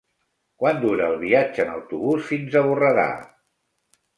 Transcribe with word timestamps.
Quant 0.63 0.79
dura 0.85 1.09
el 1.13 1.17
viatge 1.25 1.63
en 1.65 1.71
autobús 1.75 2.27
fins 2.33 2.57
a 2.57 2.65
Borredà? 2.71 3.07